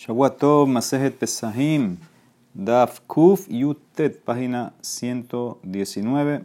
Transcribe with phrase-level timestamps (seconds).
[0.00, 1.98] Shawato Masejet Pesahim,
[2.54, 6.40] Daf Kuf Yutet, página 119.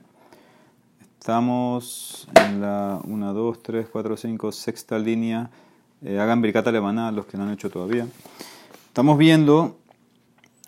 [1.18, 5.50] Estamos en la 1, 2, 3, 4, 5, sexta línea.
[6.04, 8.06] Eh, hagan bricata levana los que no han hecho todavía.
[8.88, 9.78] Estamos viendo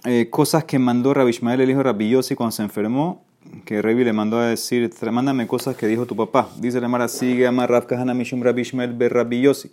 [0.06, 3.22] eh, cosas que mandó Rabbi Ishmael, el hijo de Rabbi Yossi, cuando se enfermó.
[3.66, 6.48] Que Rabbi le mandó a decir: Mándame cosas que dijo tu papá.
[6.58, 9.72] Dice la Mara: Sigue a Rav Kahana Mishum Rabbi Ishmael Ber Rabbi Yossi.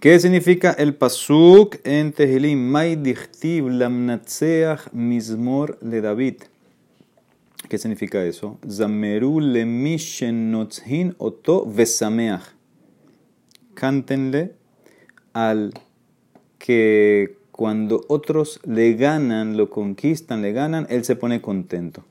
[0.00, 2.56] ¿Qué significa el pasuk en Tehilim?
[2.56, 2.94] May
[4.92, 6.34] mizmor le David.
[7.68, 8.60] ¿Qué significa eso?
[8.70, 12.42] Zameru le notzhin oto vesameach.
[13.74, 14.54] Cántenle
[15.32, 15.74] al
[16.58, 22.04] que cuando otros le ganan, lo conquistan, le ganan, él se pone contento.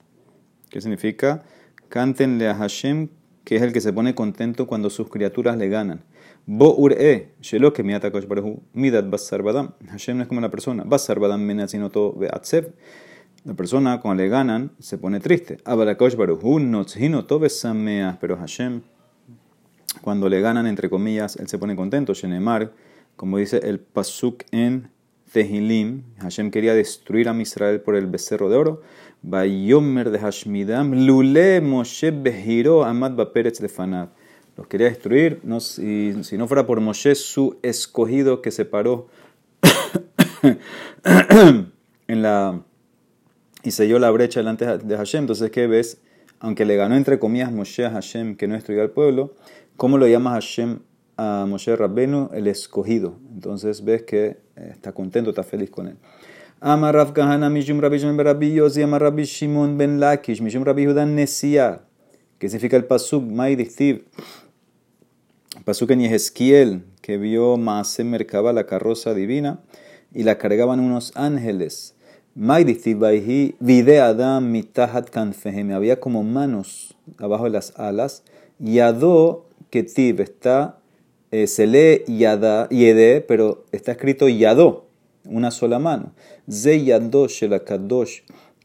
[0.69, 1.45] ¿Qué significa?
[1.87, 3.07] Cántenle a Hashem,
[3.45, 6.01] que es el que se pone contento cuando sus criaturas le ganan.
[6.49, 9.73] Bo ure, shelo que miata kosh baruhu, midat basar badam.
[9.89, 10.85] Hashem no es como la persona.
[10.85, 12.71] Basar badam menacinoto beatsev.
[13.43, 15.57] La persona, cuando le ganan, se pone triste.
[15.65, 18.15] Abarakosh baruhu, notzhinoto besameas.
[18.21, 18.81] Pero Hashem,
[20.01, 22.13] cuando le ganan, entre comillas, él se pone contento.
[22.13, 22.71] Shenemar,
[23.17, 24.89] como dice el pasuk en
[25.33, 28.81] Tehilim, Hashem quería destruir a Israel por el becerro de oro.
[29.21, 34.11] Bayomer de Hashmidam, lule Moshe behiro amad baperetz lefanat
[34.57, 35.39] los quería destruir.
[35.43, 39.07] No, si, si, no fuera por Moshe, su escogido que se paró
[42.07, 42.61] en la,
[43.63, 45.21] y selló la brecha delante de Hashem.
[45.21, 46.01] Entonces, ¿qué ves?
[46.39, 49.33] Aunque le ganó entre comillas Moshe a Hashem, que no destruyó al pueblo,
[49.75, 50.79] ¿cómo lo llama Hashem
[51.17, 52.29] a Moshe Rabbenu?
[52.33, 53.17] El escogido.
[53.33, 55.97] Entonces ves que está contento, está feliz con él.
[56.59, 60.85] Amar Rav Kahana Mishum Rabbi Shimon Rabbi Yosi Amar Rabbi Shimon ben Lakish Mishum Rabbi
[60.85, 61.81] Judan Nesia.
[62.39, 63.23] ¿Qué significa el pasuk?
[63.23, 64.05] Mai Dichtiv.
[65.67, 69.59] Pasuk en que vio Maase Merkaba, la carroza divina,
[70.13, 71.93] y la cargaban unos ángeles.
[72.35, 75.73] Vide Adam mitahat kanfehem.
[75.73, 78.23] Había como manos abajo de las alas.
[78.59, 80.21] Yado ketiv.
[80.21, 80.79] Está,
[81.31, 84.85] eh, se lee yede, pero está escrito yado.
[85.25, 86.13] Una sola mano.
[86.49, 87.27] Ze yado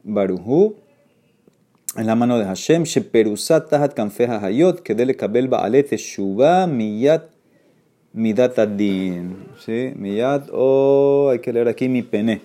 [0.05, 0.77] baruhu
[1.97, 7.25] en la mano de Hashem, Sheperusat Tahat Kanfeja Hayot, que dele Kabel Baalet Shuba Miyat
[8.15, 9.49] Midat Adin.
[9.59, 9.93] ¿Sí?
[9.97, 12.41] Miyat, oh, hay que leer aquí mi pene.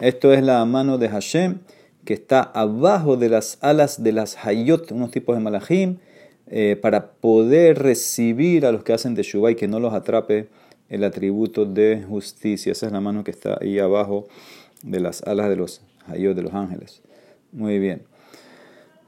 [0.00, 1.58] Esto es la mano de Hashem,
[2.04, 5.98] que está abajo de las alas de las Hayot, unos tipos de malachim,
[6.46, 10.48] eh, para poder recibir a los que hacen de Shuba y que no los atrape
[10.88, 12.72] el atributo de justicia.
[12.72, 14.28] Esa es la mano que está ahí abajo
[14.82, 17.02] de las alas de los Hayot, de los ángeles.
[17.52, 18.11] Muy bien.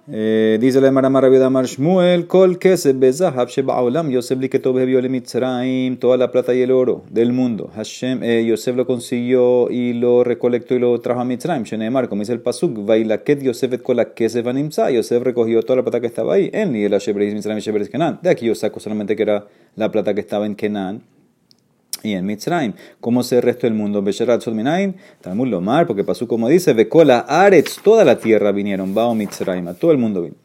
[0.06, 4.78] Eh, dice la Emara Marabida Mar Shmuel, Kol Keseb Bezahab Sheba Olam, Yosef li Ketov
[4.78, 7.70] Hebiole Mitzrayim, toda la plata y el oro del mundo.
[7.75, 11.62] Hashem, eh, Yosef lo consiguió y lo recolectó y lo trajo a Mitzrayim.
[11.62, 15.82] Sheneemar, como dice el Pasuk, Vailaket Yosef et Kol Keseb Animsa, Yosef recogió toda la
[15.84, 16.50] plata que estaba ahí.
[16.53, 18.19] En ni el Ashebreis Mitzrayim Shebreis Kenan.
[18.22, 21.13] De aquí yo saco solamente que era la plata que estaba en Kenan
[22.04, 22.75] y en Mitzrayim.
[23.00, 24.03] ¿Cómo se el resto del mundo?
[24.03, 29.15] Besherat Sodminaim, Talmud Lomar, porque pasó como dice, Bekola Aretz, toda la tierra vinieron, Bao
[29.15, 30.37] Mitzrayim, todo el mundo vino.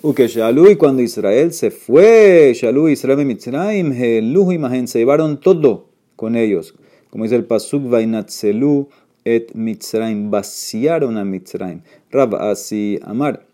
[0.00, 5.88] Uke Shalui, cuando Israel se fue, Shalui, Israel y Mitzrayim, Heluhu y se llevaron todo
[6.14, 6.74] con ellos.
[7.10, 8.88] Como dice el Pasuk, Vainatzelu
[9.24, 11.80] et Mitzrayim, vaciaron a Mitzrayim.
[12.10, 13.47] Rab Asi Amar.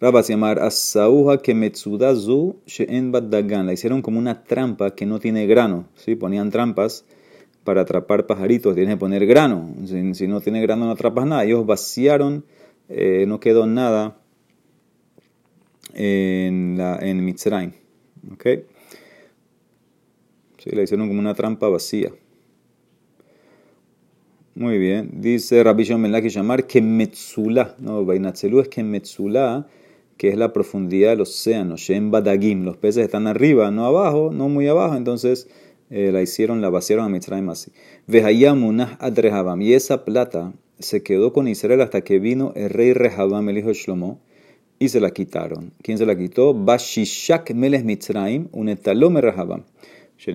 [0.00, 3.66] Rabba se llamar Asauja que Metsudazu Sheen Dagan.
[3.66, 5.88] La hicieron como una trampa que no tiene grano.
[5.94, 6.14] ¿sí?
[6.14, 7.04] Ponían trampas
[7.64, 8.74] para atrapar pajaritos.
[8.74, 9.68] Tienes que poner grano.
[10.14, 11.44] Si, no tiene grano, no atrapas nada.
[11.44, 12.46] Ellos vaciaron,
[12.88, 14.16] eh, no quedó nada
[15.92, 17.72] en, la, en Mitzrayim.
[20.56, 22.10] Sí, la hicieron como una trampa vacía.
[24.54, 25.10] Muy bien.
[25.20, 27.76] Dice Rabbi Shimon Ben llamar que Metzula.
[27.78, 28.82] No, Vainatzelu es que
[30.20, 34.50] que es la profundidad del océano, Shem Badagim, los peces están arriba, no abajo, no
[34.50, 35.48] muy abajo, entonces
[35.88, 37.72] eh, la hicieron, la vaciaron a Mitzrayim así.
[38.06, 42.92] Vehayamunah ad Rehabam, y esa plata se quedó con Israel hasta que vino el rey
[42.92, 44.20] Rehabam, el hijo de Shlomo,
[44.78, 45.72] y se la quitaron.
[45.80, 46.52] ¿Quién se la quitó?
[46.52, 49.64] Bashishak Melech Mitzrayim, un etalome Rehabam.
[50.22, 50.26] Y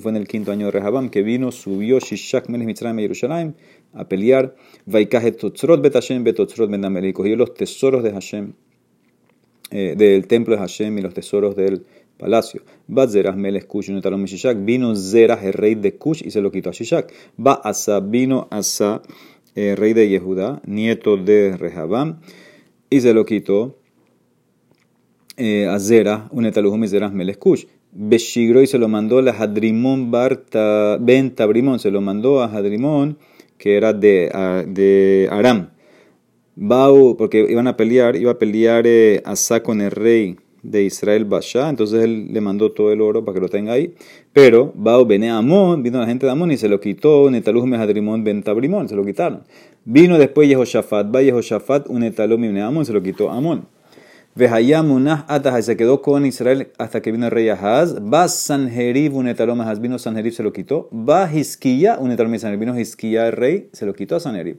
[0.00, 3.54] fue en el quinto año de Rehabam que vino, subió Shishak Melech Mitzrayim a Yerushalayim
[3.92, 4.56] a pelear.
[4.86, 7.04] Vaikaje Totzrot Bet Hashem Betotzrot Ben Amel.
[7.04, 8.54] Y los tesoros de Hashem,
[9.70, 11.86] del templo de Hashem y los tesoros del
[12.18, 12.62] palacio.
[12.88, 12.94] Y.
[14.64, 17.12] Vino Zerah, el rey de Kush, y se lo quitó a Shishak.
[18.02, 19.02] Vino Asa,
[19.54, 22.22] rey de Yehuda, nieto de Rehabam,
[22.90, 23.78] y se lo quitó
[25.36, 27.64] eh, a Zera, un etalujo miseras melescush.
[27.92, 33.18] Beshigro y se lo mandó a Hadrimón Barta, Ben Tabrimón, se lo mandó a Hadrimón,
[33.56, 34.30] que era de,
[34.68, 35.70] de Aram.
[36.56, 41.24] Bau, porque iban a pelear, iba a pelear eh, Asa con el rey de Israel
[41.24, 43.94] Basha, entonces él le mandó todo el oro para que lo tenga ahí.
[44.32, 48.24] Pero Bau Bene Amón, vino la gente de Amón y se lo quitó, Netaluj Mehadrimón
[48.24, 49.42] Ben Tabrimón, se lo quitaron.
[49.84, 53.66] Vino después Yehoshafat, va Yehoshafat, un Netalum Amón, se lo quitó Amón.
[54.36, 57.94] Vehayamunah Atah, se quedó con Israel hasta que vino el rey Ahaz.
[58.00, 60.88] Va Sanherib, un Netalum Ahaz, vino Sanherib, se lo quitó.
[60.92, 64.56] Va Hisquilla, un Netalum Sanherib, vino Hisquilla el rey, se lo quitó a Sanherib.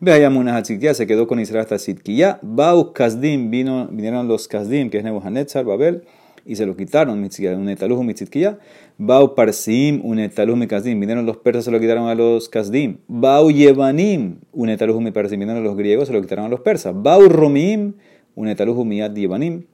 [0.00, 2.38] Vehayamunah Hatzitkia, se quedó con Israel hasta Sitquilla.
[2.42, 6.02] Bau Kazdim, vino, vinieron los Kazdim, que es Nebuchadnezzar, Babel
[6.46, 8.58] y se lo quitaron, un etalujo mitzitkia.
[8.98, 10.98] Bau parsim, un etalujo kazdim.
[11.00, 12.98] Vinieron los persas, se lo quitaron a los kazdim.
[13.08, 15.40] Bau yevanim, un etalujo mi parsim.
[15.40, 16.94] Vinieron los griegos, se lo quitaron a los persas.
[16.96, 17.94] Bau romim,
[18.36, 19.64] un etalujo miad yevanim.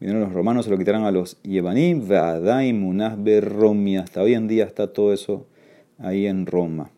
[0.00, 2.08] Vinieron los romanos, se lo quitaron a los yevanim.
[2.08, 4.02] Ve'adaim, munah berromia.
[4.02, 5.46] Hasta hoy en día está todo eso
[5.98, 6.90] ahí en Roma.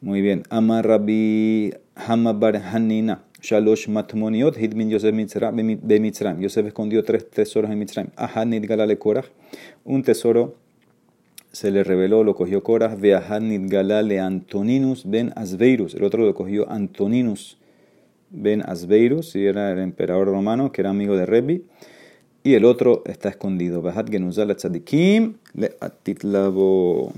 [0.00, 0.42] Muy bien.
[0.50, 3.24] Amar Rabbi Hamabar Hanina.
[3.40, 6.40] Shalosh Matmoniot, Hidmin Yosef Mitzrayim.
[6.40, 8.10] Yosef escondió tres tesoros en Mitzrayim.
[8.16, 9.26] Ahad Nidgalale Korach.
[9.84, 10.54] Un tesoro
[11.52, 12.98] se le reveló, lo cogió Korach.
[12.98, 15.94] Veahad Nidgalale Antoninus ben Asbeirus.
[15.94, 17.58] El otro lo cogió Antoninus
[18.34, 21.64] ben Asbeirus, y era el emperador romano, que era amigo de Rebbi.
[22.42, 23.80] Y el otro está escondido.
[23.80, 27.12] Veahad Genuzal Tzadikim le Atitlavo.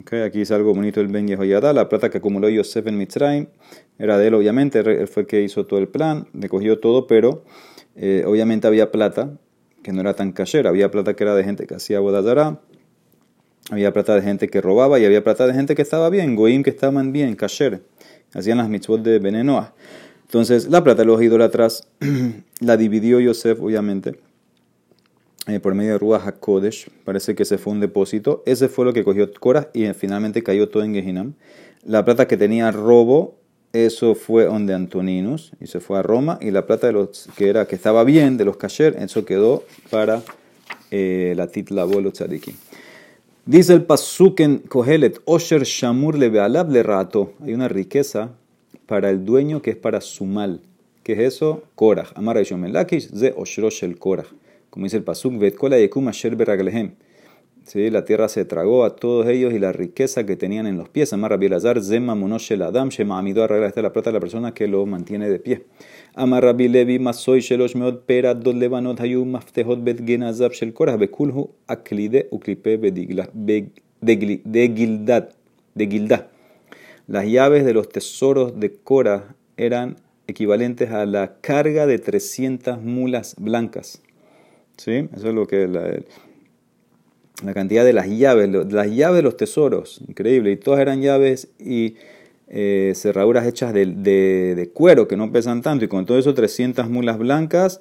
[0.00, 3.46] Okay, aquí es algo bonito el Ben Yehoyada, la plata que acumuló Yosef en Mitzrayim,
[4.00, 7.06] era de él obviamente, él fue el que hizo todo el plan, le cogió todo,
[7.06, 7.44] pero
[7.94, 9.38] eh, obviamente había plata
[9.84, 12.60] que no era tan cachera, había plata que era de gente que hacía bodazara,
[13.70, 16.64] había plata de gente que robaba y había plata de gente que estaba bien, goim
[16.64, 17.82] que estaban bien, kasher,
[18.36, 19.72] hacían las mitzvot de Benenoah.
[20.26, 21.88] Entonces la plata de los atrás
[22.60, 24.18] la dividió Yosef obviamente
[25.48, 28.42] eh, por medio de Ruach HaKodesh, parece que se fue un depósito.
[28.46, 31.34] Ese fue lo que cogió Korah y finalmente cayó todo en Gehinam.
[31.84, 33.36] La plata que tenía robo,
[33.72, 36.38] eso fue donde Antoninus y se fue a Roma.
[36.40, 39.62] Y la plata de los que era que estaba bien, de los kasher, eso quedó
[39.88, 40.22] para
[40.90, 42.56] eh, la titla bolo tzadiki.
[43.46, 47.32] Dice el pasuk en Kohelet, Osher Shamur le bealab le rato.
[47.40, 48.32] Hay una riqueza
[48.86, 50.60] para el dueño que es para su mal.
[51.04, 51.62] ¿Qué es eso?
[51.76, 52.08] Korah.
[52.16, 54.26] Amar Lakish, ze Oshrosh el Korah
[54.76, 56.36] como dice el Pasuk, Vetkola Yekum Asher
[57.66, 57.90] ¿Sí?
[57.90, 61.12] La tierra se tragó a todos ellos y la riqueza que tenían en los pies.
[61.12, 64.54] Amar Rabbi Lazar, Zema Monoshel Adam, Shema Amido arregla esta la plata de la persona
[64.54, 65.64] que lo mantiene de pie.
[66.14, 70.96] Amar Rabbi Levi, Masoy Shelosh Meod Pera, Dod Levanot Hayu Maftehot Bet Genazab Shel Korah,
[70.96, 75.28] Bekulhu Aklide Uklipe de Gildad.
[75.74, 76.28] De Gilda.
[77.08, 79.96] Las llaves de los tesoros de Korah eran
[80.28, 84.02] equivalentes a la carga de 300 mulas blancas.
[84.76, 85.08] ¿Sí?
[85.14, 85.98] Eso es lo que la,
[87.44, 90.52] la cantidad de las llaves, las llaves de los tesoros, increíble.
[90.52, 91.96] Y todas eran llaves y
[92.48, 95.84] eh, cerraduras hechas de, de, cuero que no pesan tanto.
[95.84, 97.80] Y con todo eso 300 mulas blancas.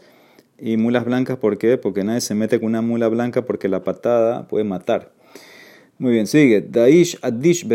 [0.57, 1.77] Y mulas blancas, ¿por qué?
[1.77, 5.11] Porque nadie se mete con una mula blanca porque la patada puede matar.
[5.97, 6.61] Muy bien, sigue.
[6.61, 7.65] Daish adish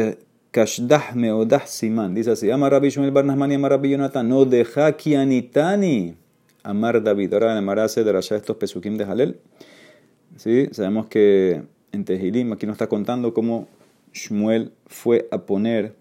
[0.50, 2.14] kashdah meodah siman.
[2.14, 2.50] Dice así.
[2.50, 4.28] Ama Rabbi Shmuel Barnasmani, ama Rabbi Yonatan.
[4.28, 6.16] No deja kianitani.
[6.62, 7.32] Amar David.
[7.34, 9.38] Ahora en hace de estos pesukim de Halel.
[10.40, 10.68] ¿Sí?
[10.72, 11.60] Sabemos que
[11.92, 13.68] en Tehilim, aquí nos está contando cómo
[14.14, 15.92] Shmuel fue a poner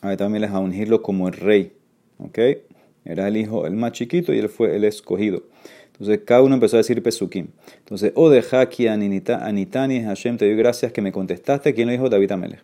[0.00, 1.72] a también a ungirlo como el rey.
[2.16, 2.38] ¿Ok?
[3.04, 5.42] Era el hijo, el más chiquito, y él fue el escogido.
[5.92, 7.48] Entonces cada uno empezó a decir pesukim.
[7.80, 11.74] Entonces, O de Haki Anitani Hashem, te doy gracias que me contestaste.
[11.74, 12.08] ¿Quién lo dijo?
[12.08, 12.62] David Amelech.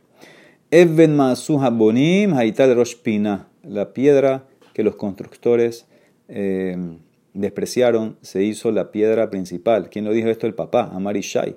[0.70, 3.46] Even Masu Habonim Haital Roshpina.
[3.62, 5.84] La piedra que los constructores
[6.28, 6.98] Em,
[7.36, 9.88] despreciaron, se hizo la piedra principal.
[9.90, 10.46] ¿Quién lo dijo esto?
[10.46, 11.56] El papá, Amar Ishai.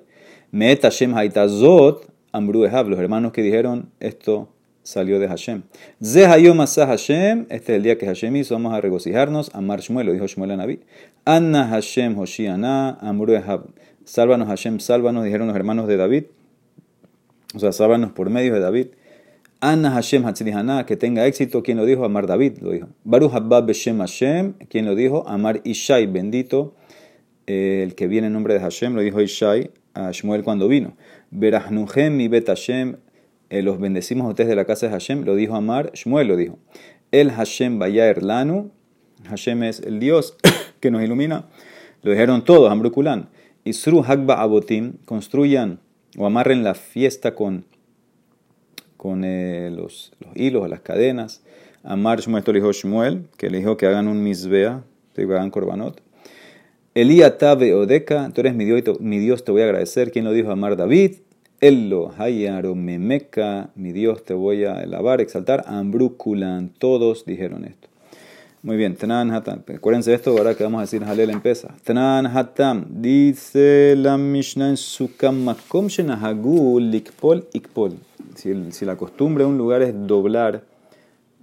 [0.50, 4.48] Met Hashem Haitazot Amru Los hermanos que dijeron esto
[4.82, 5.62] salió de Hashem.
[6.02, 7.46] Zehayom Hashem.
[7.50, 8.54] Este es el día que Hashem hizo.
[8.54, 9.54] Vamos a regocijarnos.
[9.54, 10.80] Amar Shmuel, lo dijo Shmuel a Naví.
[11.24, 13.34] Anna Hashem Hoshiana Amru
[14.04, 16.24] Sálvanos Hashem, sálvanos, dijeron los hermanos de David.
[17.54, 18.86] O sea, sálvanos por medio de David.
[19.62, 21.62] Anna Hashem Hatzlihana, que tenga éxito.
[21.62, 22.06] ¿Quién lo dijo?
[22.06, 22.88] Amar David lo dijo.
[23.04, 24.54] Baruch Habba Beshem Hashem.
[24.70, 25.28] ¿Quién lo dijo?
[25.28, 26.74] Amar Ishai, bendito.
[27.46, 30.96] Eh, el que viene en nombre de Hashem, lo dijo Ishai a Shmuel cuando vino.
[31.30, 32.96] Berahnuhem mi bet Hashem.
[33.50, 35.26] Eh, los bendecimos a ustedes de la casa de Hashem.
[35.26, 35.92] Lo dijo Amar.
[35.92, 36.58] Shmuel lo dijo.
[37.12, 38.70] El Hashem Bayaer Lanu.
[39.28, 40.38] Hashem es el Dios
[40.80, 41.50] que nos ilumina.
[42.00, 43.28] Lo dijeron todos, Ambrukulan.
[43.64, 44.94] Isru Hagba Abotim.
[45.04, 45.80] Construyan
[46.16, 47.66] o amarren la fiesta con
[49.00, 51.40] con eh, los, los, hilos, las cadenas.
[51.82, 55.48] Amar Shmuel, esto le dijo Shmuel, que le dijo que hagan un misbea, que hagan
[55.50, 56.02] korbanot.
[56.94, 60.10] Elía Tabe Odeca, tú eres mi Dios, mi Dios, te voy a agradecer.
[60.10, 60.50] ¿Quién lo dijo?
[60.50, 61.12] Amar David.
[61.62, 65.64] Ello, Hayaro, Memeca, mi Dios, te voy a alabar, exaltar.
[65.66, 67.88] Ambruculan, todos dijeron esto.
[68.62, 69.62] Muy bien, Tnan Hatam.
[69.74, 71.74] Acuérdense esto ahora que vamos a decir Halel empieza.
[71.84, 72.84] Tnan Hatam.
[72.90, 78.09] Dice la Mishnah en su Makom Shenahagul Likpol Ikpol.
[78.34, 80.64] Si, la costumbre de un lugar es doblar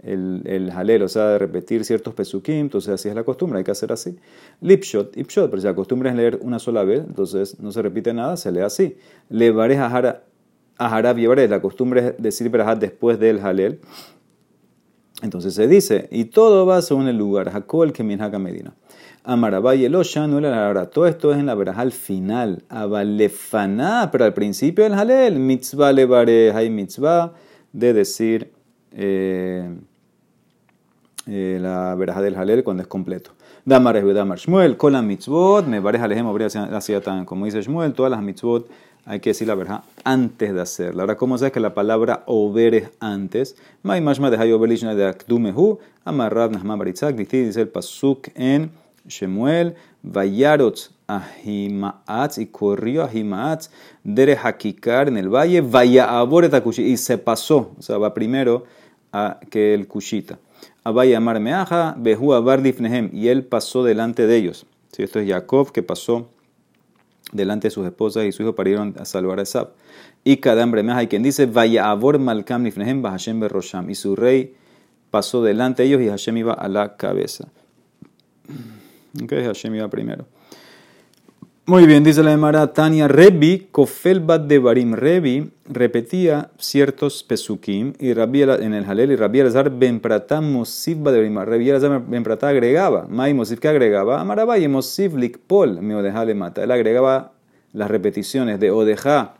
[0.04, 3.64] el, el halel, o sea, de repetir ciertos pesukim, entonces así es la costumbre, hay
[3.64, 4.18] que hacer así.
[4.62, 8.14] Lipshot, ipshot, pero si la costumbre es leer una sola vez, entonces no se repite
[8.14, 8.98] nada, se lee así.
[9.30, 9.88] Levares a
[10.78, 13.80] Harab y la costumbre es decir Berahat después del halel.
[15.24, 18.76] Entonces se dice, y todo va según el lugar, Jacob que Minhaka Medina.
[19.30, 22.64] Amarabay el no la Todo esto es en la veraja al final.
[22.70, 25.38] Abalefaná, pero al principio el halel.
[25.38, 27.34] Mitzvah levare, hay mitzvah
[27.74, 28.54] de decir
[28.94, 29.70] eh,
[31.28, 33.32] eh, la veraja del halel cuando es completo.
[33.66, 37.62] Damar es Damar Shmuel, con la mitzvot, me parece alejem habría sido tan, como dice
[37.62, 38.70] Shmuel, todas las mitzvot
[39.06, 41.04] hay que decir la verdad antes de hacerla.
[41.04, 43.58] Ahora, ¿cómo sabes que la palabra over es antes?
[43.84, 48.72] Mai mashma de hayobelishna de akdumehu, amarrab nahma baritzak, dice el pasuk en
[49.08, 53.70] Shemuel, vayarot ahimaatz, y corrió ahimaatz,
[54.04, 58.66] dere hakikar en el valle, vaya aboret y se pasó, o sea, va primero
[59.12, 60.40] a que el kushita.
[60.84, 64.66] Abaya amar meaja, behu abar y él pasó delante de ellos.
[64.92, 66.30] Si esto es Jacob que pasó
[67.32, 69.72] delante de sus esposas y su hijo para a salvar a Esab.
[70.24, 73.90] Y cada hambre más hay quien dice, vaya abor malkam nifnehem Hashem berrosham.
[73.90, 74.56] Y su rey
[75.12, 77.50] pasó delante de ellos y Hashem iba a la cabeza.
[79.24, 80.26] Ok, Hashem iba primero.
[81.70, 84.94] Muy bien, dice la Emara Tania Rebi, Kofel de Barim.
[84.94, 91.00] Rebi repetía ciertos pesukim y Rabbi en el Halel y Rabbi Elazar Ben Pratá Mosif
[91.00, 91.38] de Barim.
[91.38, 96.36] Rabbi Elazar Ben Pratá agregaba, Mai Mosif que agregaba, Amarabay Mosif Likpol, me odeja le
[96.36, 96.64] mata.
[96.64, 97.34] Él agregaba
[97.74, 99.34] las repeticiones de odeja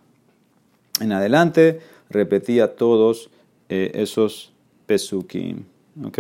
[1.00, 1.80] en adelante,
[2.10, 3.30] repetía todos
[3.70, 4.52] eh, esos
[4.86, 5.64] pesukim.
[6.04, 6.20] ¿Ok?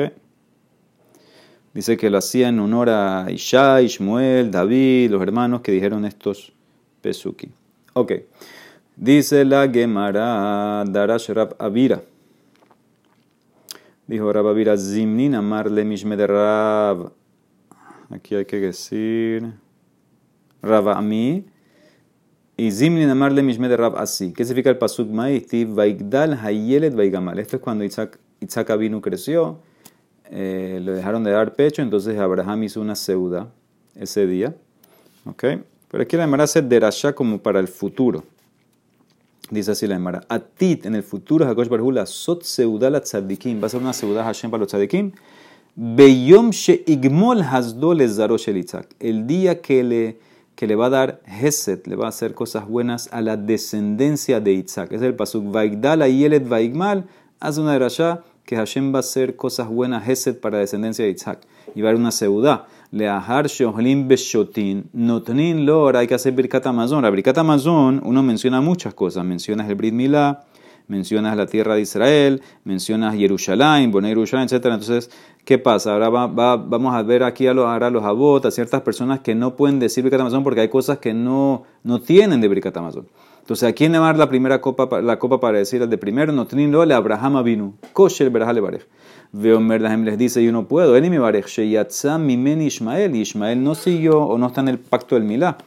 [1.77, 6.51] Dice que lo hacía en honor a Isha, Ishmuel, David, los hermanos que dijeron estos
[7.01, 7.51] pesuki.
[7.93, 8.13] Ok.
[8.95, 12.01] Dice la Gemara Darash Rab Avira.
[14.07, 17.11] Dijo Rab Avira, Zimnin amarle mishme de Rab.
[18.09, 19.53] Aquí hay que decir
[20.63, 21.45] Rab Ami.
[22.57, 24.33] Y Zimnin amarle mishme de Rab así.
[24.33, 25.65] ¿Qué significa el pasuk maísti?
[25.65, 27.37] Vaigdal hayelet vaigamal.
[27.37, 28.19] Esto es cuando Isaac
[28.71, 29.59] Abinu creció
[30.31, 33.49] eh, le dejaron de dar pecho, entonces Abraham hizo una seuda
[33.95, 34.55] ese día.
[35.25, 35.43] ¿Ok?
[35.89, 38.23] Pero aquí la Emara hace derashá como para el futuro.
[39.49, 40.23] Dice así la Emara.
[40.27, 43.61] Atit, en el futuro, Hakosh Barhula, sot seuda la tzadikim.
[43.61, 45.13] Va a ser una seuda Hashem para los tzadikim.
[45.75, 48.65] Beyom she igmol hasdo le el
[48.99, 50.19] El día que le,
[50.55, 54.41] que le va a dar Heset, le va a hacer cosas buenas a la descendencia
[54.41, 54.91] de Itzak.
[54.91, 55.51] Es el pasuk.
[55.51, 57.05] Vaigdala yelet vaigmal.
[57.39, 61.11] Hace una derashá que Hashem va a hacer cosas buenas, Hesed, para la descendencia de
[61.11, 61.41] Isaac.
[61.75, 62.65] Y va a haber una seudá.
[62.91, 64.89] Leahar Shohlim Beshotin.
[64.93, 67.03] Notnin Lor, hay que hacer Birkat Amazon.
[67.03, 69.25] La Birkat Amazon, uno menciona muchas cosas.
[69.25, 70.45] Mencionas el Brit Milá,
[70.87, 74.63] mencionas la tierra de Israel, mencionas Jerusalén, Boné Jerusalén, etc.
[74.67, 75.11] Entonces,
[75.43, 75.91] ¿qué pasa?
[75.91, 79.35] Ahora va, vamos a ver aquí a los, a los abot, a ciertas personas que
[79.35, 83.07] no pueden decir Birkat Amazon porque hay cosas que no, no tienen de Birkat Amazon.
[83.47, 85.89] Entonces, ¿a quién le va a dar la primera copa, la copa para decir al
[85.89, 86.33] de primero?
[86.33, 87.75] No teniendo le Abraham vino.
[87.93, 88.85] Kosher berajale barej.
[89.31, 90.97] Veo Merdahem les dice, yo no puedo.
[90.97, 91.45] Eni mi barej.
[91.45, 93.15] Sheyatza men Ishmael.
[93.15, 95.57] Y Ishmael no siguió o no está en el pacto del Milá.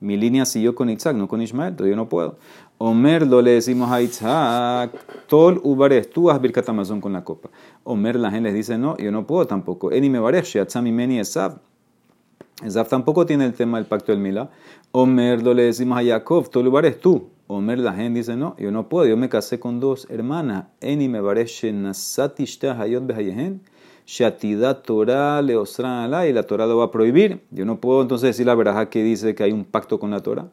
[0.00, 1.70] Mi línea siguió con Isaac, no con Ishmael.
[1.70, 2.36] Entonces yo no puedo.
[2.76, 4.90] Omer lo le decimos a Isaac.
[5.26, 6.10] Tol ubarej.
[6.10, 7.48] Tú has birkat Amazon con la copa.
[7.84, 9.90] Omer la gente les dice, no, yo no puedo tampoco.
[9.92, 10.44] Eni me barej.
[10.44, 11.56] Sheyatza mimeni Esab.
[12.64, 14.50] Esab tampoco tiene el tema del pacto del Milá.
[14.92, 17.30] Omer lo le decimos a Jacob, todo lugar es tú.
[17.46, 20.66] Omer la gente dice, no, yo no puedo, yo me casé con dos hermanas.
[20.80, 23.62] Eni me parece nasati hayot behayehen.
[24.06, 27.42] Shatida Torah le ala y la Torah lo va a prohibir.
[27.50, 30.20] Yo no puedo entonces decir la verdad que dice que hay un pacto con la
[30.20, 30.48] Torah.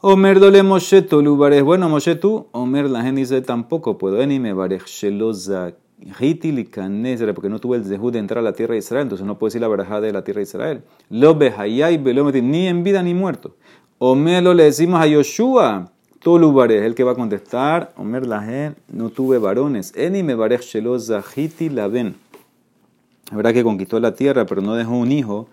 [0.00, 1.62] Omer dole Moshe tolubares.
[1.62, 2.48] Bueno, Moshe tú.
[2.52, 4.20] Omer la gente dice tampoco puedo.
[4.20, 4.54] Eni me
[4.86, 5.74] sheloza
[7.34, 9.48] porque no tuve el zehud de entrar a la tierra de Israel, entonces no puedo
[9.48, 10.82] decir la verdad de la tierra de Israel.
[11.10, 11.38] Lo
[12.32, 13.56] ni en vida ni muerto.
[13.98, 19.38] Omelo le decimos a Yoshua, Tolubares, el que va a contestar, Omer Lahen, no tuve
[19.38, 19.92] varones.
[19.94, 20.62] Eni me barej
[21.36, 22.14] hiti la ven.
[23.30, 25.48] La verdad que conquistó la tierra, pero no dejó un hijo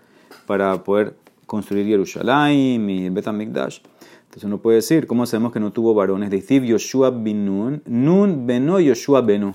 [0.46, 1.14] para poder
[1.46, 3.80] construir Jerusalén y Betamikdash.
[4.24, 6.30] Entonces uno puede decir, ¿cómo sabemos que no tuvo varones?
[6.30, 9.54] Decir Yoshua bin Nun, Nun beno Yoshua beno.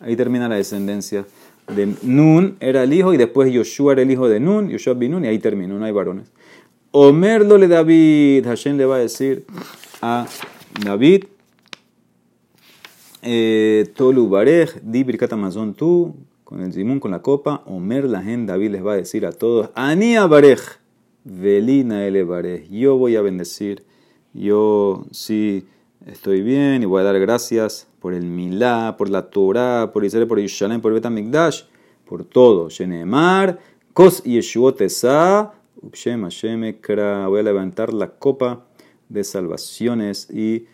[0.00, 1.26] Ahí termina la descendencia
[1.74, 5.12] de Nun, era el hijo, y después Yoshua era el hijo de Nun, Yoshua bin
[5.12, 6.30] Nun, y ahí terminó, no hay varones.
[6.90, 9.44] Omerlo le David, Hashem le va a decir
[10.00, 10.26] a
[10.82, 11.24] David,
[13.22, 16.14] eh, Tolu Barej, di Birkat Amazon tú,
[16.44, 19.32] con el Zimun, con la copa, Omer la gente, David les va a decir a
[19.32, 20.60] todos, Ania Barej,
[21.24, 23.84] Velina ele Barej, yo voy a bendecir,
[24.32, 25.66] yo sí
[26.06, 30.26] estoy bien y voy a dar gracias por el Milá, por la Torah, por Israel,
[30.26, 31.62] por Yerushalayim, por Betamikdash,
[32.06, 32.68] por todo.
[32.68, 33.58] Shenemar,
[33.92, 34.80] Kos Yeshuot
[35.80, 36.60] Upshem Hashem
[37.26, 38.64] Voy a levantar la copa
[39.08, 40.66] de salvaciones y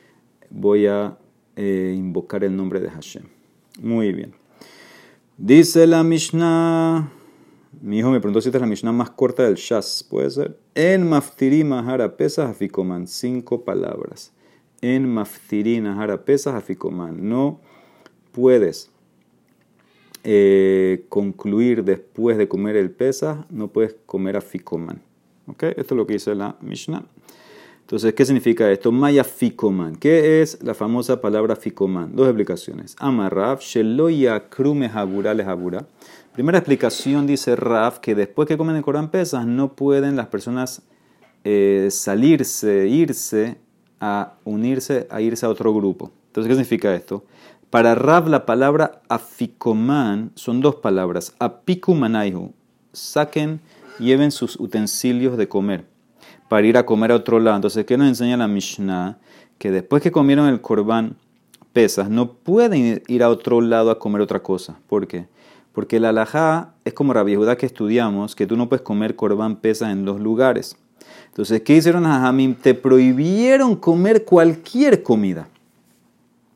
[0.51, 1.17] voy a
[1.57, 3.25] eh, invocar el nombre de Hashem.
[3.81, 4.35] Muy bien.
[5.37, 7.11] Dice la Mishnah.
[7.81, 10.07] Mi hijo me preguntó si esta es la Mishnah más corta del Shas.
[10.09, 10.59] ¿Puede ser?
[10.75, 13.07] En Maftiri Mahara Pesas Afikoman.
[13.07, 14.33] Cinco palabras.
[14.85, 17.27] En Maftiri Mahara Pesas Afikoman.
[17.27, 17.59] No
[18.33, 18.91] puedes
[20.23, 23.47] eh, concluir después de comer el Pesas.
[23.49, 25.01] No puedes comer Afikoman.
[25.47, 25.63] ¿Ok?
[25.63, 27.03] Esto es lo que dice la Mishnah.
[27.81, 28.93] Entonces, ¿qué significa esto?
[28.93, 29.97] Maya fikoman.
[29.97, 32.15] ¿Qué es la famosa palabra fikoman?
[32.15, 32.95] Dos explicaciones.
[32.99, 35.87] Amarraf, sheloya krume habura le habura.
[36.35, 40.83] Primera explicación dice Raf que después que comen el Corán pesas no pueden las personas
[41.45, 43.64] eh, salirse, irse
[44.01, 46.11] a unirse, a irse a otro grupo.
[46.27, 47.25] Entonces, ¿qué significa esto?
[47.71, 51.35] Para Raf la palabra afikoman son dos palabras.
[51.39, 52.53] Apikumanaihu.
[52.93, 53.61] Saquen,
[53.99, 55.85] lleven sus utensilios de comer
[56.49, 57.57] para ir a comer a otro lado.
[57.57, 59.19] Entonces, ¿qué nos enseña la Mishnah?
[59.59, 61.17] Que después que comieron el corbán
[61.73, 64.79] pesas, no pueden ir a otro lado a comer otra cosa.
[64.89, 65.27] ¿Por qué?
[65.73, 69.91] Porque la alajá es como la que estudiamos, que tú no puedes comer corbán pesas
[69.91, 70.77] en dos lugares.
[71.35, 72.55] Entonces, ¿qué hicieron a Jamim?
[72.55, 75.49] Te prohibieron comer cualquier comida.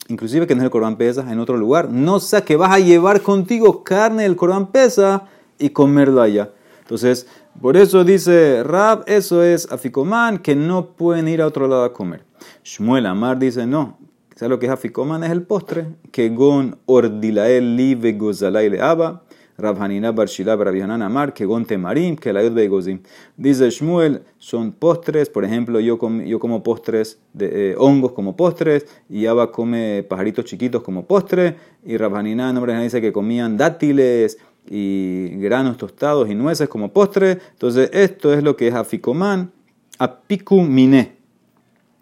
[0.07, 1.91] Inclusive que no es el corbán pesas en otro lugar.
[1.91, 5.25] No sea que vas a llevar contigo carne del corbán pesa
[5.59, 6.51] y comerlo allá.
[6.83, 7.27] Entonces,
[7.61, 11.93] por eso dice Rab, eso es aficoman, que no pueden ir a otro lado a
[11.93, 12.25] comer.
[12.63, 13.99] Shmuel Amar dice, no,
[14.37, 15.25] ¿sabes lo que es aficoman?
[15.25, 15.89] Es el postre.
[16.13, 19.23] Que gon ordilael li vegozalai le aba.
[19.59, 23.01] Rab Hanina Barshila Rabihanan Amar, que gon temarim, que la begozim.
[23.37, 28.87] Dice Shmuel, son postres, por ejemplo, yo, yo como postres de eh, hongos como postres,
[29.09, 34.39] y Abba come pajaritos chiquitos como postre, y Rab Hanina, nombre dice que comían dátiles,
[34.71, 37.39] y granos tostados y nueces como postre.
[37.53, 39.51] Entonces, esto es lo que es aficomán.
[39.99, 41.17] Apicumine.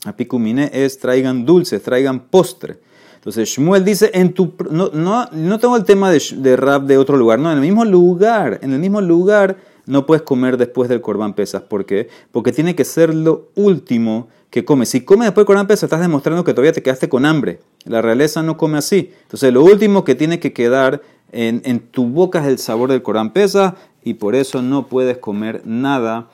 [0.05, 2.79] Apicumine es traigan dulces, traigan postre.
[3.27, 4.13] Entonces, Shmuel dice,
[4.71, 7.85] no, no, no tengo el tema de, rap de otro lugar, no, en el mismo
[7.85, 11.63] lugar, en el mismo lugar no puedes comer después del corbán pesas.
[11.63, 12.09] ¿Por qué?
[12.31, 14.91] Porque tiene que ser lo último que comes.
[14.91, 17.59] Si comes después del corbán pesas, estás demostrando que todavía te quedaste con hambre.
[17.85, 19.11] La realeza no come así.
[19.23, 23.33] Entonces, lo último que tiene que quedar en, tu boca es el sabor del Corán
[23.33, 26.29] pesa y por eso no puedes comer nada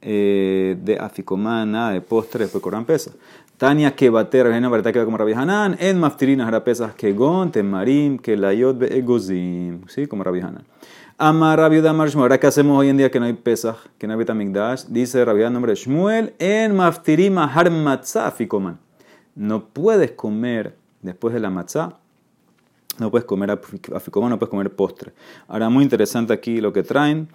[0.00, 3.10] eh, de aficomán, nada de postre después Corán pesa.
[3.58, 8.18] Tania que bater, la verdad que como Rabbi Hanan, en maftirinas pesas que gon, temarim,
[8.18, 10.06] que layot egozim, ¿sí?
[10.06, 10.64] Como Rabbi Hanan.
[11.18, 14.06] Amar Rabbi Damar Shmuel, ahora que hacemos hoy en día que no hay pesas, que
[14.06, 18.78] no hay betamigdash, dice Rabbi nombre de Shmuel, en maftirima har matzah aficoman.
[19.34, 21.98] No puedes comer después de la matzah
[22.98, 23.50] no puedes comer
[23.94, 25.12] aficomán, no puedes comer postre.
[25.46, 27.28] Ahora, muy interesante aquí lo que traen.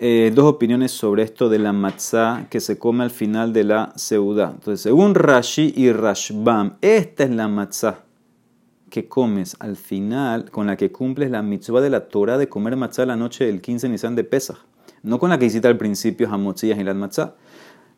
[0.00, 3.92] Eh, dos opiniones sobre esto de la matzá que se come al final de la
[3.96, 4.52] seudá.
[4.54, 8.04] Entonces, según Rashi y Rashbam, esta es la matzá
[8.90, 12.76] que comes al final, con la que cumples la mitzvah de la Torah de comer
[12.76, 14.58] matzá la noche del 15 Nisan de Pesach.
[15.02, 17.34] No con la que hiciste al principio Hamotzías y la matzá.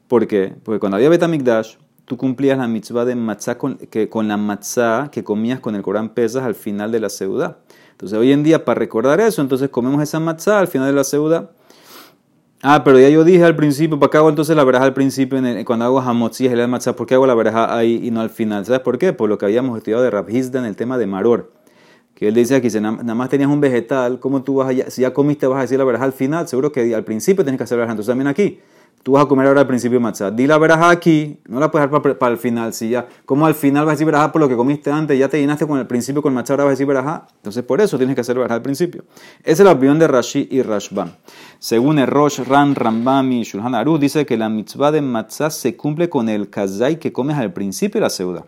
[0.08, 0.54] ¿Por qué?
[0.64, 5.10] Porque cuando había Betamikdash, tú cumplías la mitzvah de matzah con, que, con la matzah
[5.12, 7.58] que comías con el Corán Pesas al final de la seudá.
[7.92, 11.04] Entonces hoy en día para recordar eso, entonces comemos esa matzah al final de la
[11.04, 11.50] seudá.
[12.62, 15.40] Ah, pero ya yo dije al principio, ¿para qué hago entonces la veraja al principio
[15.64, 16.94] cuando hago hamotzías y la matzah?
[16.94, 18.66] ¿Por qué hago la veraja ahí y no al final?
[18.66, 19.14] ¿Sabes por qué?
[19.14, 21.52] Por lo que habíamos estudiado de Rabhizda en el tema de Maror.
[22.14, 25.00] Que él decía que si nada más tenías un vegetal, ¿cómo tú vas a, si
[25.00, 26.48] ya comiste vas a decir la veraja al final?
[26.48, 27.92] Seguro que al principio tienes que hacer la veraja.
[27.92, 28.60] Entonces también aquí,
[29.02, 30.30] Tú vas a comer ahora al principio matzah.
[30.30, 32.74] Di la veraja aquí, no la puedes dejar para, el final.
[32.74, 35.26] Si ya, como al final vas a decir veraja por lo que comiste antes, ya
[35.26, 37.26] te llenaste con el principio con matzah, ahora vas a decir veraja.
[37.36, 39.04] Entonces por eso tienes que hacer veraja al principio.
[39.42, 41.12] Esa es la opinión de Rashi y Rashbam.
[41.60, 45.76] Según el Rosh, Ran, Rambam y Shulhan Aruch, dice que la mitzvah de matzah se
[45.76, 48.46] cumple con el kazai que comes al principio de la seuda.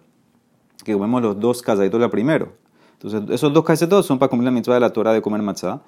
[0.83, 2.55] Que comemos los dos kazaitos la primero.
[2.95, 5.83] Entonces, esos dos todos son para cumplir la mitzvah de la Torah de comer matzah.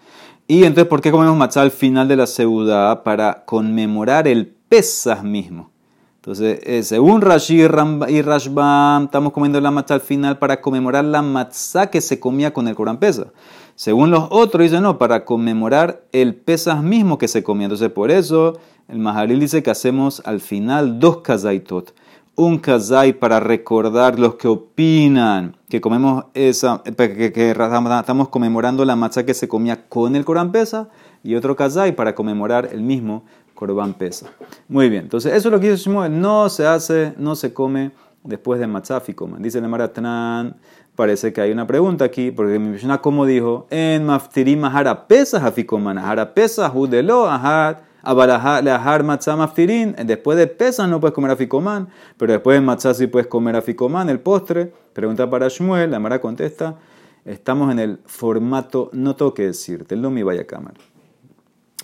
[0.46, 3.02] Y entonces, ¿por qué comemos matzah al final de la seuda?
[3.02, 5.70] Para conmemorar el Pesas mismo.
[6.16, 11.22] Entonces, eh, según Rashi y Rashbam, estamos comiendo la matzah al final para conmemorar la
[11.22, 13.28] matzah que se comía con el Corán Pesa.
[13.76, 17.66] Según los otros, dicen no, para conmemorar el pesas mismo que se comía.
[17.66, 18.58] Entonces, por eso,
[18.88, 21.92] el Maharil dice que hacemos al final dos kazaitot.
[22.36, 28.96] Un kazai para recordar los que opinan que comemos esa, que, que, estamos conmemorando la
[28.96, 30.88] matzá que se comía con el Corán pesa,
[31.22, 34.26] y otro kazai para conmemorar el mismo Corban pesa.
[34.68, 36.20] Muy bien, entonces eso es lo que dice Shmuel.
[36.20, 37.92] No se hace, no se come
[38.24, 39.42] después de matzá fikoman.
[39.42, 40.56] Dice el Maratran,
[40.96, 45.44] parece que hay una pregunta aquí, porque mi Mishnah, como dijo, en maftirim ahara pesas
[45.44, 51.88] afikoman, ahara pesas judelo ahar, ahar matzá maftirin, después de pesas no puedes comer afikoman,
[52.16, 54.72] pero después de matzá sí puedes comer afikoman, el postre.
[54.92, 56.76] Pregunta para Shmuel, la Mara contesta,
[57.24, 60.76] estamos en el formato no tengo que decirte, lo mi vaya a cámara.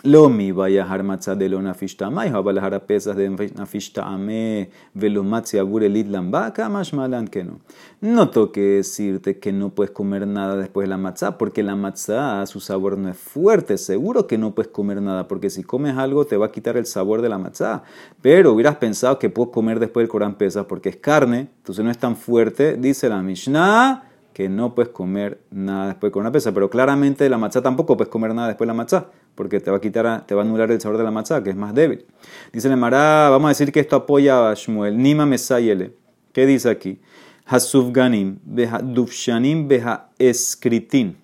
[0.03, 5.23] Lo mi vaya matzah de lo nafishta amay, a las pesas de nafishta ame, velo
[5.23, 7.61] matzi abure litlan baka, más malan que no.
[8.01, 12.47] No toque decirte que no puedes comer nada después de la matzah, porque la matzah,
[12.47, 13.77] su sabor no es fuerte.
[13.77, 16.87] Seguro que no puedes comer nada, porque si comes algo te va a quitar el
[16.87, 17.83] sabor de la matzah.
[18.23, 21.91] Pero hubieras pensado que puedo comer después del Corán pesas, porque es carne, entonces no
[21.91, 22.79] es tan fuerte.
[22.79, 27.37] Dice la Mishnah que no puedes comer nada después del Corán pesa, pero claramente la
[27.37, 29.07] matzah tampoco puedes comer nada después de la matzah
[29.41, 31.49] porque te va a quitar, te va a anular el sabor de la matzá, que
[31.49, 32.05] es más débil.
[32.53, 34.99] Dice el Mará, vamos a decir que esto apoya a Shmuel.
[34.99, 35.95] Nima Mesayele.
[36.35, 37.01] ¿Qué dice aquí?
[37.47, 41.17] Hasufganim, beha dufshanim, beha escritin.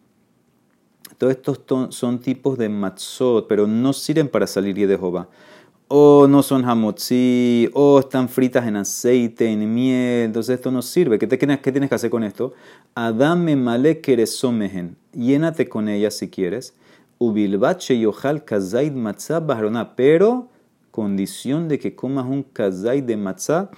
[1.19, 5.29] Todos estos son tipos de matzot, pero no sirven para salir de Jehová.
[5.87, 10.25] O no son hamotzi, o están fritas en aceite, en miel.
[10.25, 11.19] Entonces esto no sirve.
[11.19, 12.55] ¿Qué, tienes que hacer con esto?
[12.95, 14.97] Adame male keresomehen.
[15.13, 16.73] Llénate con ellas si quieres
[17.19, 20.49] Ubilbache yohal kazaid matzah bahrona, pero
[20.91, 23.71] condición de que comas un kazaid de matzah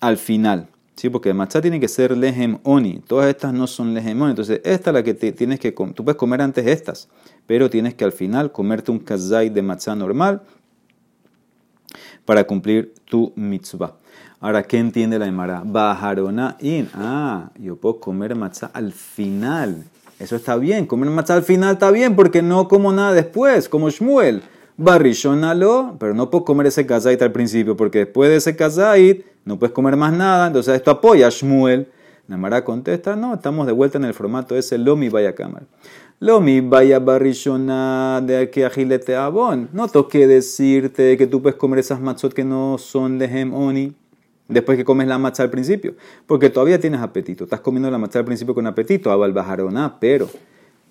[0.00, 0.68] al final.
[0.96, 1.08] ¿Sí?
[1.08, 3.00] Porque el matzah tiene que ser lehem oni.
[3.06, 4.30] Todas estas no son lehem oni.
[4.30, 5.94] Entonces, esta es la que tienes que comer.
[5.94, 7.08] Tú puedes comer antes estas,
[7.46, 10.42] pero tienes que al final comerte un kazaid de matzah normal
[12.24, 13.96] para cumplir tu mitzvah.
[14.40, 15.62] Ahora, ¿qué entiende la Emara?
[15.64, 16.88] Bajarona in.
[16.94, 19.84] Ah, yo puedo comer matzah al final.
[20.20, 20.86] Eso está bien.
[20.86, 24.42] Comer matzah al final está bien porque no como nada después, como Shmuel.
[24.76, 29.58] Barrishonalo, pero no puedo comer ese kazait al principio porque después de ese kazait no
[29.58, 30.48] puedes comer más nada.
[30.48, 31.88] Entonces esto apoya a Shmuel.
[32.28, 35.66] Namara contesta, no, estamos de vuelta en el formato ese Lomi vaya cámara.
[36.20, 39.68] Lomi vaya barrishona de aquí a gilete abon.
[39.72, 43.94] No toque decirte que tú puedes comer esas matzot que no son lehem oni
[44.50, 45.94] después que comes la matzah al principio,
[46.26, 47.44] porque todavía tienes apetito.
[47.44, 50.28] Estás comiendo la matzah al principio con apetito, abal bajaroná, pero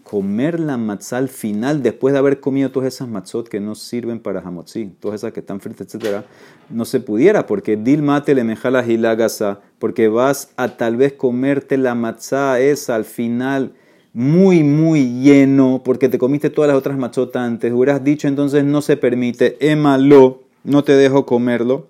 [0.03, 4.19] comer la matzah al final, después de haber comido todas esas matzot que no sirven
[4.19, 6.25] para hamotzi, todas esas que están fritas, etcétera,
[6.69, 11.77] no se pudiera, porque dil mate le mejala hilagasa, porque vas a tal vez comerte
[11.77, 13.73] la matzah esa al final
[14.11, 17.71] muy, muy lleno, porque te comiste todas las otras matzot antes.
[17.71, 21.87] Hubieras dicho entonces no se permite, émalo, no te dejo comerlo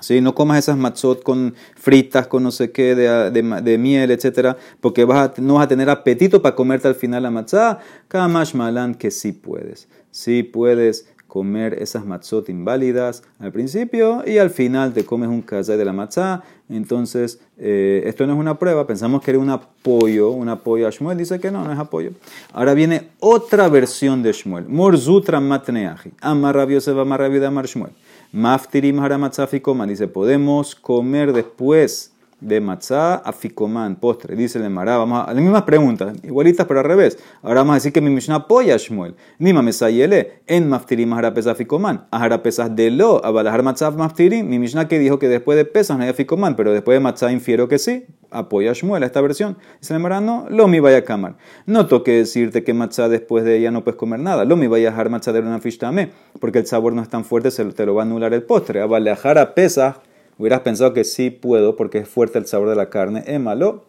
[0.00, 0.20] ¿Sí?
[0.20, 5.04] No comas esas matzot con fritas, con no sé qué, de, de, miel, etcétera, porque
[5.04, 7.78] vas a, no vas a tener apetito para comerte al final la matzá.
[8.08, 9.88] Kamash malan que sí puedes.
[10.10, 15.76] Sí puedes comer esas matzot inválidas al principio y al final te comes un kazay
[15.76, 16.42] de la matzá.
[16.68, 20.90] Entonces, eh, esto no es una prueba, pensamos que era un apoyo, un apoyo a
[20.90, 22.10] Shmuel, dice que no, no es apoyo.
[22.52, 27.92] Ahora viene otra versión de Shmuel, Morzutra matneaji, amar rabio va amar amar Shmuel.
[28.32, 29.86] Maftirim haramatzafikoma.
[29.86, 34.36] Dice, podemos comer después de matzá a fikoman, postre.
[34.36, 37.18] Dice el Mará, vamos a las mismas preguntas, igualitas pero al revés.
[37.42, 39.16] Ahora vamos a decir que mi Mishnah apoya a Shmuel.
[39.38, 42.06] Nima mesayele, en maftirim harapesa fikoman.
[42.42, 44.48] pesas de lo, abalahar matzah maftirim.
[44.48, 47.32] Mi Mishnah que dijo que después de pesas no hay fikoman, pero después de matzá
[47.32, 48.06] infiero que sí.
[48.30, 49.56] Apoya a Shmuel a esta versión.
[49.80, 51.36] Dice el Mará, no, lo mi vaya a camar.
[51.66, 54.44] No toque decirte que matzá después de ella no puedes comer nada.
[54.44, 57.50] Lo mi vaya a matzá de una fishtame, porque el sabor no es tan fuerte,
[57.50, 58.80] se te lo va a anular el postre.
[58.80, 59.96] Abalahar pesas
[60.38, 63.24] Hubieras pensado que sí puedo porque es fuerte el sabor de la carne.
[63.26, 63.86] Émalo,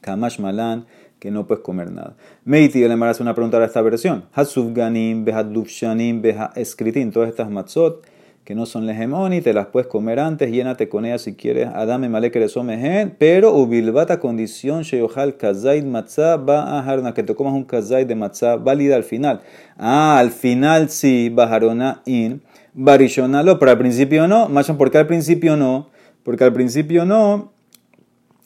[0.00, 0.86] kamash malan,
[1.18, 2.16] que no puedes comer nada.
[2.44, 4.26] Meiti le hace una pregunta a esta versión.
[4.32, 7.10] Hasufganim, beha dufshanim, beha escritin.
[7.10, 8.06] Todas estas matzot
[8.46, 11.66] que no son legemoni, te las puedes comer antes, llénate con ellas si quieres.
[11.74, 12.30] Adame male
[12.62, 18.14] men, pero ubilbata condición sheyohal kazaid matzah ba aharna, que te comas un kazaid de
[18.14, 19.40] matzah válida al final.
[19.76, 22.40] Ah, al final sí, bajarona in.
[22.78, 24.50] Barishonalo, pero al principio no.
[24.50, 25.88] Machon, ¿por qué al principio no?
[26.22, 27.52] Porque al principio no,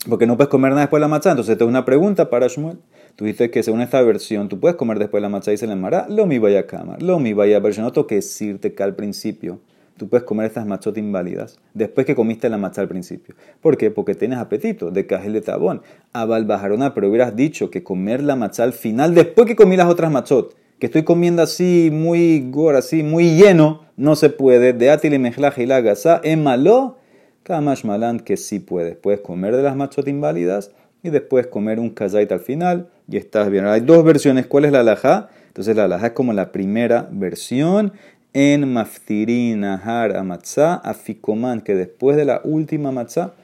[0.08, 1.30] porque no puedes comer nada después de la matzah.
[1.30, 2.78] Entonces, esta es una pregunta para Shmuel.
[3.16, 5.66] Tú dices que según esta versión, tú puedes comer después de la matzah y se
[5.66, 6.06] le mará.
[6.08, 6.96] Lo mi vaya a cama.
[7.00, 7.84] Lo mi vaya a versión.
[7.84, 9.58] No tengo que decirte que al principio
[9.96, 13.34] tú puedes comer estas matzot inválidas después que comiste la matzá al principio.
[13.60, 13.90] ¿Por qué?
[13.90, 15.82] Porque tienes apetito de cajel de tabón.
[16.12, 19.88] Abal bajarona, pero hubieras dicho que comer la matzá al final después que comí las
[19.88, 24.72] otras matzot, que estoy comiendo así muy gor, así muy lleno, no se puede.
[24.72, 26.96] De atil y la gasa, en malo,
[27.42, 28.96] kamash malan que sí puedes.
[28.96, 30.70] Puedes comer de las matzot inválidas
[31.02, 33.66] y después comer un kazait al final y estás bien.
[33.66, 34.46] hay dos versiones.
[34.46, 35.28] ¿Cuál es la alajá?
[35.48, 37.92] Entonces la alajá es como la primera versión
[38.32, 43.34] en maftirin ahar amatzá afikoman, que después de la última matzá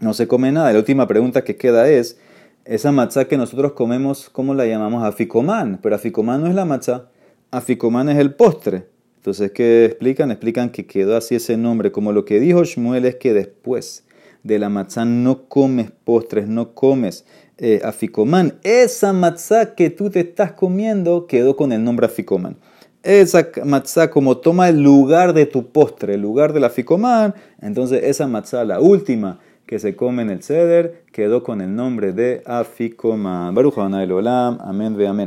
[0.00, 0.72] no se come nada.
[0.72, 2.18] La última pregunta que queda es,
[2.64, 5.04] esa matzá que nosotros comemos, ¿cómo la llamamos?
[5.04, 5.78] Aficomán.
[5.82, 7.08] Pero aficomán no es la matzá,
[7.50, 8.86] aficomán es el postre.
[9.16, 10.30] Entonces, ¿qué explican?
[10.30, 11.92] Explican que quedó así ese nombre.
[11.92, 14.04] Como lo que dijo Shmuel es que después
[14.42, 17.24] de la matzá no comes postres, no comes
[17.58, 18.58] eh, aficomán.
[18.62, 22.58] Esa matzá que tú te estás comiendo quedó con el nombre aficomán
[23.04, 28.26] esa matzá como toma el lugar de tu postre, el lugar del aficomán, entonces esa
[28.26, 33.54] matzá, la última que se come en el ceder, quedó con el nombre de aficomán.
[33.54, 35.22] Baruch Olam, amén ve amén.